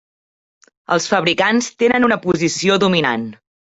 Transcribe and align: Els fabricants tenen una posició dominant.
Els 0.95 1.05
fabricants 1.13 1.71
tenen 1.85 2.11
una 2.11 2.21
posició 2.27 2.83
dominant. 2.89 3.33